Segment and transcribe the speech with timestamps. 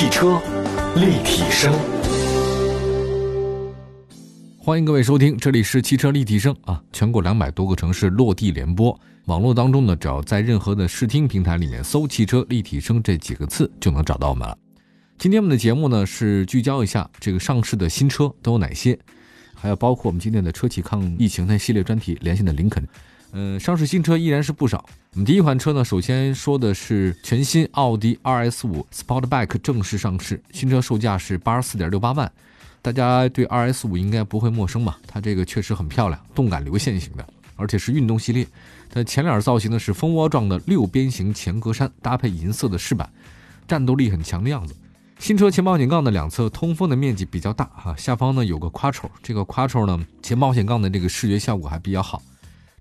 [0.00, 0.40] 汽车
[0.96, 1.70] 立体声，
[4.56, 8.98] 欢迎各位收听，这里是汽车立体声啊，全国两百多个城市落地联播。
[9.26, 14.56] 网络当中呢，只要在任何的视听平台里面搜“汽车立体声”这几个字，就能找到我们了。
[15.18, 18.98] 今天我们的节目呢，是聚焦一下这个上市的新车都有哪些，
[19.54, 22.82] 还有包括我们今天的车企抗疫情的系列专题连线的林肯。
[23.32, 24.84] 嗯，上市新车依然是不少。
[25.12, 32.30] 我们第一款车呢，首先说的是全新奥迪 RS5 Sportback 正式上市，新车售价是八十四点六八万。
[32.82, 34.98] 大家对 RS5 应该不会陌生吧？
[35.06, 37.24] 它这个确实很漂亮，动感流线型的，
[37.56, 38.46] 而且是运动系列。
[38.88, 43.08] 它前脸造型呢是蜂窝状的六边形前格栅，搭配银色的饰板，
[43.68, 44.74] 战斗力很强的样子。
[45.18, 52.22] 新车前保险杠的两侧通风的面积比较大哈，下方呢有个夸丑，这个夸丑呢前保险杠的这个视觉效果还比较好。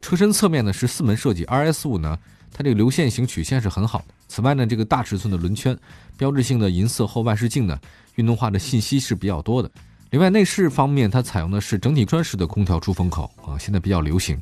[0.00, 2.18] 车身侧面呢是四门设计，RS5 呢
[2.52, 4.06] 它这个流线型曲线是很好的。
[4.28, 5.76] 此外呢这个大尺寸的轮圈，
[6.16, 7.78] 标志性的银色后外视镜呢，
[8.16, 9.70] 运动化的信息是比较多的。
[10.10, 14.40] 另外内饰方面，它采用的是整体砖式的空调出风口啊，现在比较流行。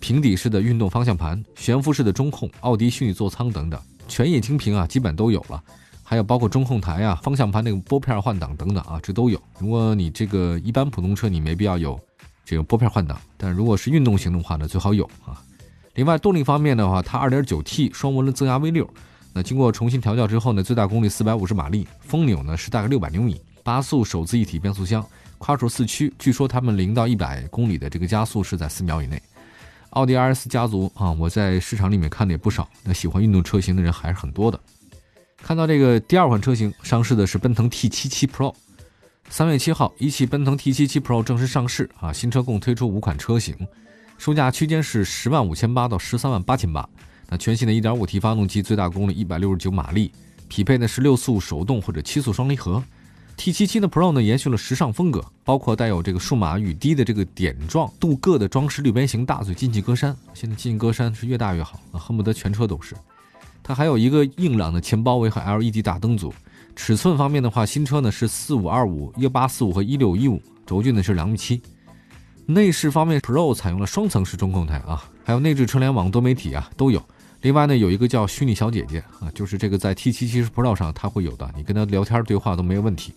[0.00, 5.62] 平底式的运动方向盘，悬浮式的中控，奥迪虚拟座舱等等，全液晶屏啊基本都有了。
[6.02, 9.40] 还有包括中控台啊、方向盘那个拨片换挡等等啊，这都有。
[9.58, 11.98] 如果你这个一般普通车，你没必要有。
[12.44, 15.42] 这个拨片换挡，但如果是运动型的话呢，最好有啊。
[15.94, 18.86] 另外动力方面的话，它 2.9T 双涡轮增压 V6，
[19.32, 25.04] 那经过重新调教之后呢，最大功率450马力，风扭呢是大概600牛米，八速手自一体变速箱，
[25.38, 29.22] 跨出四驱，据说他们零到一百公里的这个加速是在四秒以内。
[29.90, 34.58] 奥迪 RS 家族啊，我在市场里面看的也不少，那喜欢运动车型的人还是很多的。
[35.40, 38.52] 看到这个第二款车型上市的是奔腾 T77 Pro。
[39.30, 42.12] 三月七号，一汽奔腾 T77 Pro 正式上市啊！
[42.12, 43.56] 新车共推出五款车型，
[44.16, 46.88] 售价区间是十万五千八到十三万八千八。
[47.28, 50.12] 那全新的 1.5T 发动机，最大功率一百六十九马力，
[50.46, 52.80] 匹配的是六速手动或者七速双离合。
[53.36, 60.14] T77 的 Pro 呢，延续了时尚风格，包括带有这个数码雨滴的这个点状镀铬的装饰六边形大嘴进气格栅。
[60.32, 62.94] 现在进气格栅是越大越好啊，恨不得全车都是。
[63.64, 66.32] 它还有一个硬朗的前包围和 LED 大灯组。
[66.76, 71.60] 尺寸方面的话，新车呢是四五二五、一八四五和一六一五，轴距呢是两米七。
[72.46, 77.02] 内饰方面，Pro 采用了双层式中控台啊，还有内置车联网、多媒体啊都有。
[77.40, 83.14] 另外呢，有一个叫虚拟小姐姐啊，就是这个在 T77 Pro 上它会有的，你跟它聊天对话都没有问题。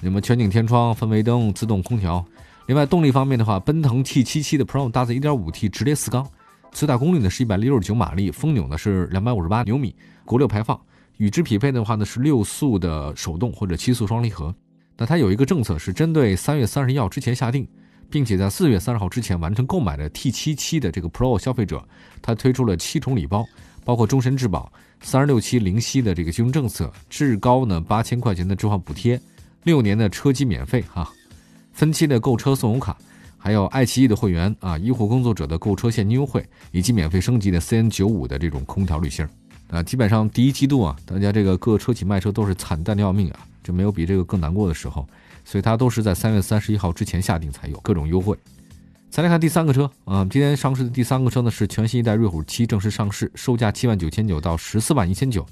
[0.00, 2.24] 那么全景天窗、氛围灯、自动空调。
[2.66, 6.26] 另外动力方面的话，奔腾 T77 的 Pro 搭载 1.5T 直列四缸，
[6.72, 10.80] 最大功率呢是一百六十九马力，风扭呢是两百五十八牛米，国六排放。
[11.16, 14.54] 与之匹配的话呢是六速的手动或者七速双离合。
[14.96, 17.66] 那它有一个政策是针对三月三十一号之前下定，
[18.08, 21.82] 并且在四月三十号之前完成购买的 T77 的这个 Pro 消费者，
[22.22, 23.44] 它推出了七重礼包，
[23.84, 29.20] 包括终身质保、三十六期零息的这个金融政策，至高呢八千块钱的置换补贴，
[29.64, 31.10] 六年的车机免费哈，
[31.72, 32.96] 分期的购车送油卡，
[33.38, 39.30] 还有爱奇艺的会员啊，医护工作者的购车现金优惠，以及免费升级的 CN 九五的这种空调滤芯儿。
[39.70, 45.06] 啊，基本上第一季度啊，大家这个各车企卖车都是惨淡的要命啊，就没有比这个更难过的时候，
[45.44, 48.36] 所以它都是在三月三十一号之前下定才有各种优惠。
[49.10, 55.46] 再来看第三个车啊，今天上市的第三个车呢是全新一代瑞虎七正式上市，售价七万九千九到十四万一千九。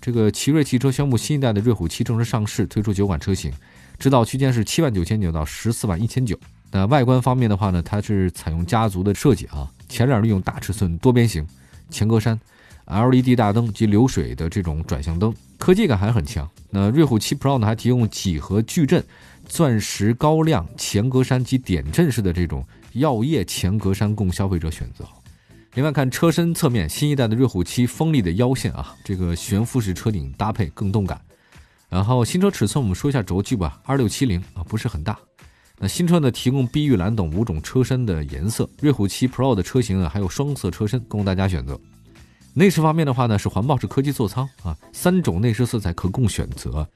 [0.00, 3.52] 这个奇瑞汽车宣布新一代的瑞虎七正式上市，推出九款车型，
[3.98, 6.38] 指导区间是七万九千九到十四万一千九。
[6.70, 11.46] 那外观方面的话呢，它是采用家族的设计啊，前脸利用大尺寸多边形
[11.90, 12.38] 前格栅。
[12.90, 16.48] LED 大灯及流水的这种转向灯，科技感还很强。
[16.70, 19.04] 那瑞虎7 Pro 呢，还提供几何矩阵、
[19.46, 25.04] 钻石高亮前格栅及点阵式的这种耀夜前格栅供消费者选择。
[25.74, 31.20] 另外看车身侧面，新一代的瑞虎7锋利的腰线啊，这个悬浮式车顶搭配更动感。
[31.90, 35.18] 然后新车尺寸，我们说一下轴距吧，二六七零啊，不是很大。
[35.80, 38.68] 那新车呢，提供碧玉蓝等五种车身的颜色。
[38.80, 41.78] 瑞虎7 Pro 的车型啊，还有双色车身供大家选择。
[42.52, 46.86] 内饰方面的话呢，是环抱式科技座舱啊，三种内饰色彩可供选择。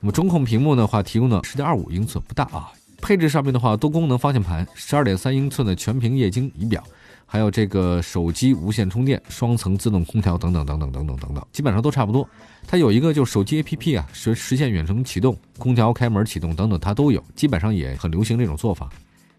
[0.00, 2.70] 那么中控屏幕的话，提供的十点二五英寸不大啊。
[3.00, 6.82] 配置上面的话，多功能方向盘，十二点三英寸的全屏液晶仪表，
[7.24, 12.28] 还有这个手机无线充电、双层自动空调等等等等等等等等，基本上都差不多。
[12.66, 18.90] 它有一个就是手机 APP 啊，实实现远程启动、空调开门启动等等，它都有，基本上也很流行这种做法。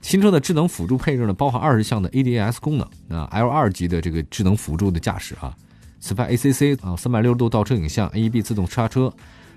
[0.02, 5.54] 新车的智能辅助配置呢，包含二十项的 ADAS 功能啊，L 二级的这个智能辅助的驾驶啊。
[6.00, 9.14] 此外，ACC 啊，三百六十度倒车影像，AEB 自动刹车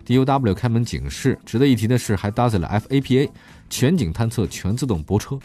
[0.06, 1.38] ，DUW 开门警示。
[1.44, 3.28] 值得一提的是，还搭载了 FAPA
[3.70, 5.38] 全景探测、全自动泊车，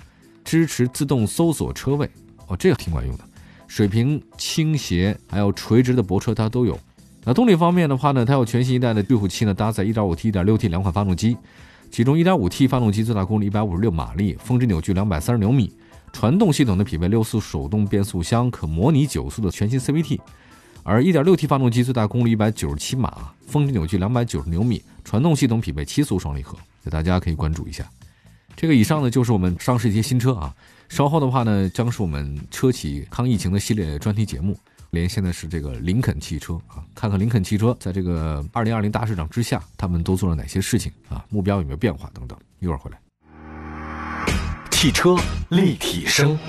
[0.43, 2.09] 支持自动搜索车位。
[2.47, 3.23] 哦，这个挺管用的。
[3.67, 6.77] 水平倾斜还有垂直的泊车它都有。
[7.25, 11.35] 那动力方面的话呢，它有全新一代的对虎器呢，搭载 1.5T、1.6T 两款发动机，
[11.91, 15.73] 其中 1.5T 发动机最大功率156马力，峰值扭矩230牛米。
[16.13, 20.17] 传动系统的，匹配六速手动变速箱，可模拟九速的全新 CVT。
[20.89, 26.57] 而 1.6T 发动机最大功率197马，峰值扭矩290牛米，传动系统匹配七速双离合，
[26.89, 27.83] 大家可以关注一下。
[28.55, 30.55] 这个以上呢就是我们上市一些新车啊，
[30.87, 34.57] 稍后的话呢将是我们车企抗疫情的系列专题节目，
[34.91, 42.97] 连线的是这个林肯汽车啊，看看林肯汽车在这个2020大市场之下，他们都做了哪些事情啊，目标有没有变化等等，一会儿回来。
[44.71, 45.17] 汽车
[45.49, 46.39] 立体声。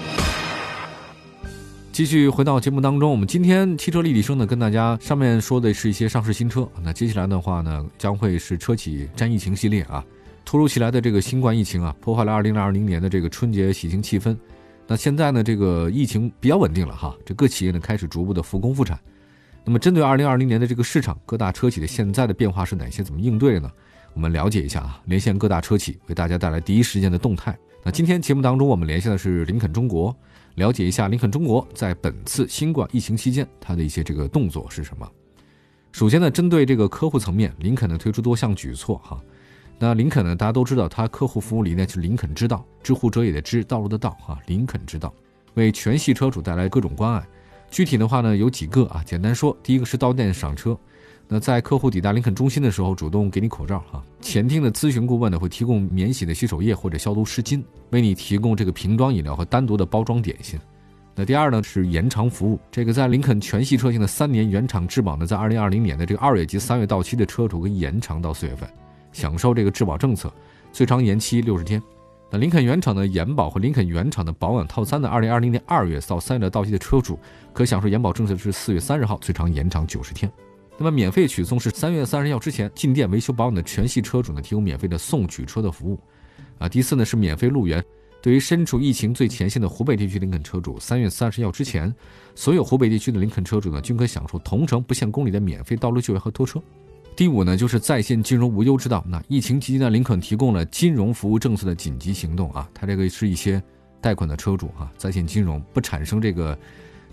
[1.98, 6.64] 继续回到节目当中，我们今天汽车立体声呢，跟大家上面说的是一些上市新车。
[6.80, 10.04] 那接下来的话呢，将会是车企战疫情系列啊。
[10.44, 14.36] 突如其来的这个新冠疫情啊，破坏了二零二零年的这个春节喜庆气氛。
[14.86, 18.96] 那现在呢，这个疫情比较稳定了哈，这各企业呢开始逐步的复工复产。
[19.64, 23.02] 那么针对二零二零年的这个市场，各大车企的现在的变化是哪些？
[23.02, 23.68] 怎么应对呢？
[24.14, 27.58] 我们了解一下啊，连线各大车企，为大家带来第一时间的动态。
[27.82, 30.16] 那今天节目当中，我们连线的是林肯中国。
[30.58, 35.08] 了解一下林肯中国在本次新冠疫情期间，它的一些这个动作是什么？
[35.92, 39.22] 首先呢，针对这个客户层面，林肯呢推出多项举措哈。
[39.78, 45.14] 那林肯呢，大家都知道，它客户服务理念是林肯之道，知乎者也的知，道路的道哈，林肯之道，
[45.54, 47.24] 为全系车主带来各种关爱。
[47.70, 50.76] 具体的话呢，有几个啊，简单说，第一个是到店赏车。
[51.30, 54.02] 那在客户抵达林肯中心的时候，主动给你口罩哈。
[54.18, 60.58] 前厅的咨询顾问呢，会提供免洗的洗手液或者消毒湿巾，为你提供这个瓶装饮料和单独的包装点心。
[61.14, 68.66] 那第二呢是延长服务，这个在林肯全系车型的三年原厂质保呢，在二零二零年的这个二月及三月到期的车主可以延长到四月份，
[69.12, 70.32] 享受这个质保政策，
[70.72, 71.82] 最长延期六十天。
[72.30, 77.18] 那林肯原厂的延保和林肯原厂的保养套餐的二零二零年二月到三月到期的车主，
[77.52, 80.30] 可享受延保政策至四月三十号，最长延长九十天。
[80.80, 85.98] 那么免费取送是三月三十号之前进店维修保养的全系车主呢，提供免费的送取车的服务。
[86.58, 87.84] 啊，第四呢是免费路援，
[88.22, 91.92] 对于身处疫情最前线的湖北地区林肯车主，三月三十号之前，
[92.36, 96.62] 所有湖北地区的林肯车主呢，均可享受同城不限公里的免费道路救援和拖车。
[97.16, 99.04] 第五呢就是在线金融无忧之道。
[99.08, 103.60] 那疫情期间呢，林肯提供了金融服务政策的紧急行动啊，它这个是一些
[104.00, 106.56] 贷款的车主哈，在线金融不产生这个。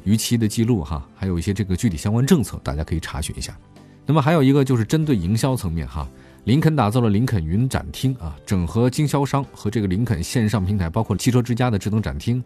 [0.06, 3.58] 逾期的记录哈，还有一些这个具体相关政策，大家可以查询一下。
[4.06, 6.08] 那么还有一个就是针对营销层面哈，
[6.44, 12.42] 林肯打造了林肯云展厅啊，整合经销商和这个林肯线上平台，包括汽车之家的智能展厅、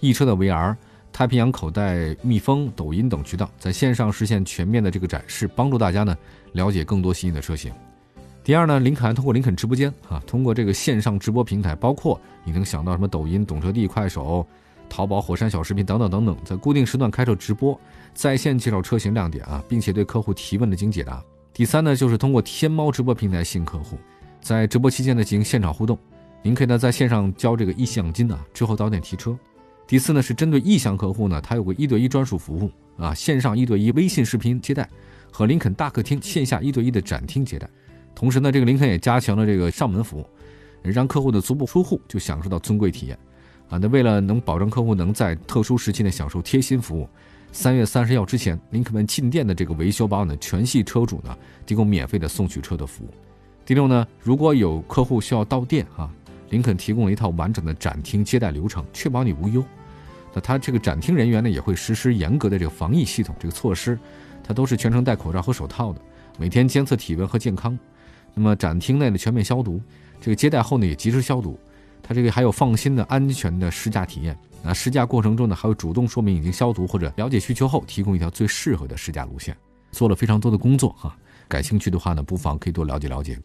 [0.00, 0.74] 易车的 VR、
[1.12, 6.16] 太平洋口袋、蜜蜂、抖音等渠道，在线上实现全面的这个展示，帮助大家呢
[6.52, 7.72] 了解更多新颖的车型。
[8.42, 14.44] 第二呢，林肯还通过林肯直播间啊，通过这个线上直播平台，包括你能想到什么抖音、懂车帝、快手。
[14.94, 17.76] 淘宝、火山小视频等等等等，在固定时段开设直播，
[18.14, 21.20] 在线介绍车型亮点啊，并且对客户提问的进行解答。
[21.52, 23.98] 第三呢，就是通过天猫直播平台吸引客户，
[24.40, 25.98] 在直播期间呢进行现场互动。
[26.42, 29.36] 您可以呢在线上交这个意向金啊，之后到店提车。
[29.84, 34.88] 第四呢是针对意向客户呢，他有个一对一专属服务啊，线上一对一微信视频接待
[35.32, 37.68] 和林肯大客厅线下一对一的展厅接待。
[38.14, 40.26] 同时呢，这个林肯也加强了这个上门服务，
[40.84, 43.18] 让客户的足不出户就享受到尊贵体验。
[43.68, 47.08] 啊，那为了能保证客户能在特殊时期内享受贴心服务，
[47.50, 53.08] 三月三十号之前，林肯们进店的这个维修保养的全系车主呢，提供免费的送取车的服务。
[53.64, 56.10] 第六呢，如果有客户需要到店啊，
[56.50, 59.64] 林肯提供了一套完整的展厅接待流程，确保你无忧。
[60.34, 63.98] 那他这个展厅人员呢，也会实施严格的这个防疫系统这个措施，
[64.42, 66.00] 他都是全程戴口罩和手套的，
[66.38, 67.78] 每天监测体温和健康。
[68.34, 69.80] 那么展厅内的全面消毒，
[70.20, 71.58] 这个接待后呢也及时消毒。
[72.06, 79.56] 它这个还有放心的安全的试驾体验啊，试驾过程中呢还会主动说明已经消毒或者了解需求后提供一条最适合的试驾路线，
[79.90, 81.16] 做了非常多的工作哈。
[81.48, 83.38] 感兴趣的话呢，不妨可以多了解了解。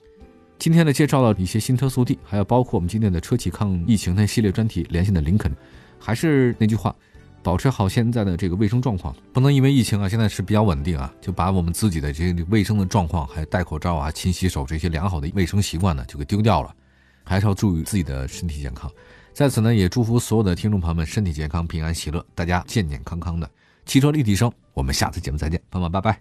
[0.58, 5.50] 今天呢介绍了一些新车速递，还有包括我们今天的车企抗疫情的系列专题连线的林肯，
[5.98, 6.94] 还是那句话，
[7.42, 16.76] 保持好现在的这个卫生状况，不能因为疫情啊现在是比较稳定啊，就把我们自己的这些卫生的状况，还有戴口罩啊、勤洗手这些良好的卫生习惯呢，就给丢掉了。
[17.30, 18.92] 还是要注意自己的身体健康，
[19.36, 23.48] 在此呢，也祝福所有的听众朋友们身体健康、平安喜乐，大家健健康康的。
[23.86, 26.20] 汽车立体声，我们下次节目再见，朋友们，拜拜。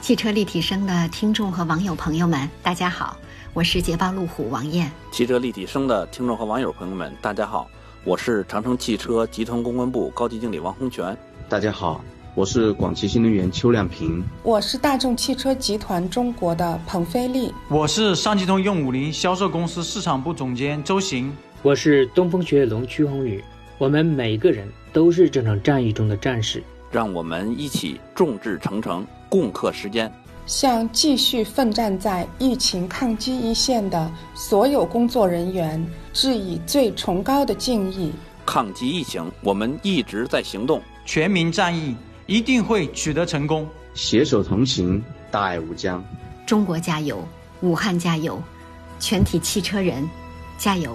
[0.00, 3.16] 汽车立体声的听众和网友朋友们，大家好，
[3.54, 4.90] 我是捷豹路虎王艳。
[5.12, 7.70] 汽车立体声的听众和网友朋友们，大家好，
[8.02, 11.16] 我是长城汽车集团公关部高级经理王洪全。
[11.48, 12.04] 大家好。
[12.38, 23.42] 我是广汽新能源邱亮平，我是大众汽车集团中国的彭飞利，我是上汽通用五菱销售公司市场部总监周行，我是东风雪铁龙曲宏宇。
[23.76, 30.08] 我们每个人都是这场战役中的战士，让我们一起众志成城，共克时艰。
[30.46, 38.12] 向继续奋战在疫情抗击一线的所有工作人员致以最崇高的敬意。
[38.46, 41.96] 抗击疫情，我们一直在行动，全民战役
[42.28, 43.66] 一定会取得成功。
[43.94, 46.04] 携手同行，大爱无疆。
[46.46, 47.26] 中国加油，
[47.62, 48.40] 武汉加油，
[49.00, 50.06] 全体汽车人
[50.58, 50.94] 加油！